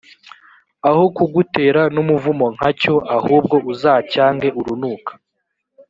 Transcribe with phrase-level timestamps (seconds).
[0.89, 5.11] aho kugutera n’umuvumo nka cyo ahubwo uzacyange urunuka